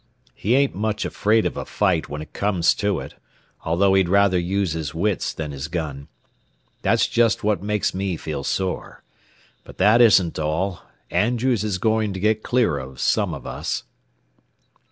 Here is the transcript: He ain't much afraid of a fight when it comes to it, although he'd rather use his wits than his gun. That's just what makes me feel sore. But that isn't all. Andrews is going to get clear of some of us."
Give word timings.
He 0.33 0.55
ain't 0.55 0.73
much 0.73 1.05
afraid 1.05 1.45
of 1.45 1.55
a 1.55 1.63
fight 1.63 2.09
when 2.09 2.23
it 2.23 2.33
comes 2.33 2.73
to 2.73 2.99
it, 2.99 3.13
although 3.63 3.93
he'd 3.93 4.09
rather 4.09 4.39
use 4.39 4.71
his 4.73 4.95
wits 4.95 5.31
than 5.31 5.51
his 5.51 5.67
gun. 5.67 6.07
That's 6.81 7.05
just 7.05 7.43
what 7.43 7.61
makes 7.61 7.93
me 7.93 8.17
feel 8.17 8.43
sore. 8.43 9.03
But 9.63 9.77
that 9.77 10.01
isn't 10.01 10.39
all. 10.39 10.81
Andrews 11.11 11.63
is 11.63 11.77
going 11.77 12.13
to 12.13 12.19
get 12.19 12.41
clear 12.41 12.79
of 12.79 12.99
some 12.99 13.31
of 13.35 13.45
us." 13.45 13.83